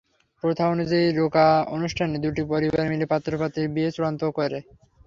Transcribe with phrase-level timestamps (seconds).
[0.43, 1.45] প্রথা অনুযায়ী রোকা
[1.69, 4.59] অনুষ্ঠানে দুটি পরিবার মিলে পাত্র-পাত্রীর বিয়ে চূড়ান্ত করে।